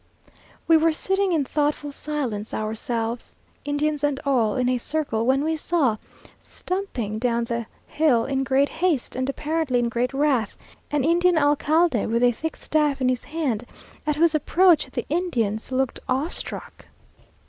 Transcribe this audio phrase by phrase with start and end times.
[0.67, 5.55] We were sitting in thoughtful silence, ourselves, Indians and all, in a circle, when we
[5.55, 5.97] saw,
[6.39, 10.57] stumping down the hill, in great haste, and apparently in great wrath,
[10.89, 13.63] an Indian alcalde, with a thick staff in his hand,
[14.07, 16.87] at whose approach the Indians looked awe struck.